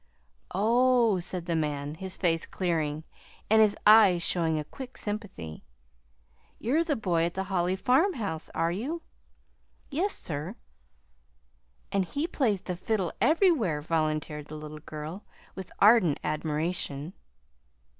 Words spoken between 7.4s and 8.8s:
Holly farmhouse, are